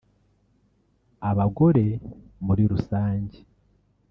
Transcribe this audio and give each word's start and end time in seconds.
Abagore 1.29 1.85
muri 2.45 2.63
rusange 2.71 3.37